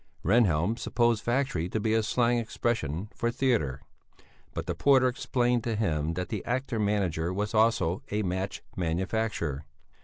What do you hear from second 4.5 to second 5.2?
but the porter